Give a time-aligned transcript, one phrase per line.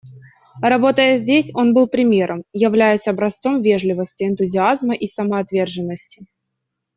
[0.63, 6.25] Работая здесь, он был примером, являясь образцом вежливости, энтузиазма и самоотверженности.